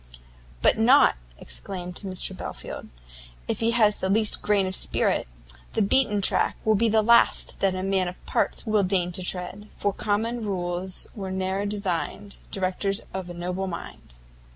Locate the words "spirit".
4.73-5.27